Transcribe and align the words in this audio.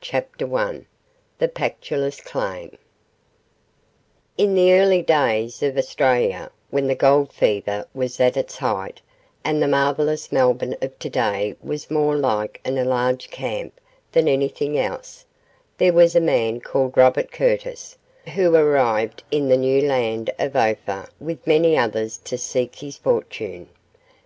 CHAPTER 0.00 0.50
I 0.56 0.86
THE 1.36 1.46
PACTOLUS 1.48 2.22
CLAIM 2.22 2.78
In 4.38 4.54
the 4.54 4.72
early 4.72 5.02
days 5.02 5.62
of 5.62 5.76
Australia, 5.76 6.50
when 6.70 6.86
the 6.86 6.94
gold 6.94 7.34
fever 7.34 7.86
was 7.92 8.18
at 8.18 8.38
its 8.38 8.56
height, 8.56 9.02
and 9.44 9.60
the 9.62 9.68
marvellous 9.68 10.32
Melbourne 10.32 10.74
of 10.80 10.98
to 11.00 11.10
day 11.10 11.54
was 11.60 11.90
more 11.90 12.16
like 12.16 12.62
an 12.64 12.78
enlarged 12.78 13.30
camp 13.30 13.78
than 14.10 14.26
anything 14.26 14.78
else, 14.78 15.26
there 15.76 15.92
was 15.92 16.16
a 16.16 16.18
man 16.18 16.62
called 16.62 16.96
Robert 16.96 17.30
Curtis, 17.30 17.98
who 18.34 18.54
arrived 18.54 19.22
in 19.30 19.50
the 19.50 19.58
new 19.58 19.86
land 19.86 20.30
of 20.38 20.56
Ophir 20.56 21.10
with 21.20 21.46
many 21.46 21.76
others 21.76 22.16
to 22.24 22.38
seek 22.38 22.76
his 22.76 22.96
fortune. 22.96 23.68